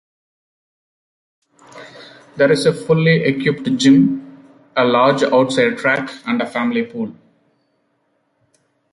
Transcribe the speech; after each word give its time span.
There 2.37 2.51
is 2.51 2.65
a 2.65 2.73
fully 2.73 3.21
equipped 3.21 3.77
gym, 3.77 4.35
a 4.75 4.83
large 4.83 5.21
outside 5.21 5.77
track, 5.77 6.11
and 6.25 6.41
a 6.41 6.47
family 6.47 6.81
pool. 6.85 7.13